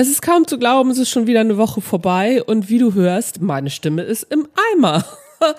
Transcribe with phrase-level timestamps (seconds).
[0.00, 2.94] Es ist kaum zu glauben, es ist schon wieder eine Woche vorbei und wie du
[2.94, 5.04] hörst, meine Stimme ist im Eimer.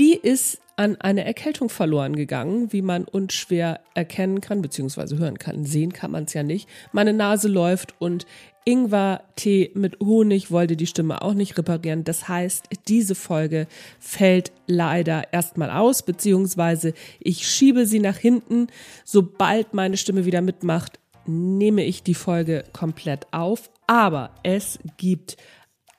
[0.00, 5.64] Die ist an eine Erkältung verloren gegangen, wie man unschwer erkennen kann, beziehungsweise hören kann.
[5.64, 6.68] Sehen kann man es ja nicht.
[6.90, 8.26] Meine Nase läuft und
[8.64, 12.02] Ingwer-Tee mit Honig wollte die Stimme auch nicht reparieren.
[12.02, 13.68] Das heißt, diese Folge
[14.00, 18.66] fällt leider erstmal aus, beziehungsweise ich schiebe sie nach hinten.
[19.04, 23.68] Sobald meine Stimme wieder mitmacht, nehme ich die Folge komplett auf.
[23.86, 25.36] Aber es gibt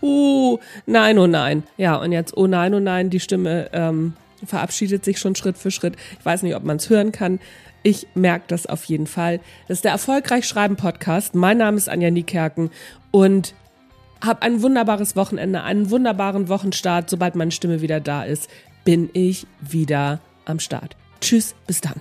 [0.02, 1.62] uh, nein, oh nein.
[1.76, 4.14] Ja, und jetzt, oh nein, oh nein, die Stimme ähm,
[4.46, 5.96] verabschiedet sich schon Schritt für Schritt.
[6.18, 7.40] Ich weiß nicht, ob man es hören kann.
[7.82, 9.40] Ich merke das auf jeden Fall.
[9.68, 11.34] Das ist der Erfolgreich Schreiben Podcast.
[11.34, 12.70] Mein Name ist Anja Niekerken
[13.10, 13.54] und
[14.24, 17.10] habe ein wunderbares Wochenende, einen wunderbaren Wochenstart.
[17.10, 18.48] Sobald meine Stimme wieder da ist,
[18.84, 20.96] bin ich wieder am Start.
[21.20, 22.00] Tschüss, bis dann.